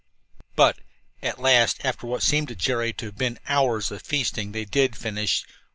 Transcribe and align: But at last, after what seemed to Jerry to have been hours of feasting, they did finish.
But 0.55 0.79
at 1.21 1.37
last, 1.39 1.85
after 1.85 2.07
what 2.07 2.23
seemed 2.23 2.47
to 2.47 2.55
Jerry 2.55 2.91
to 2.93 3.05
have 3.05 3.19
been 3.19 3.37
hours 3.47 3.91
of 3.91 4.01
feasting, 4.01 4.51
they 4.51 4.65
did 4.65 4.95
finish. 4.95 5.45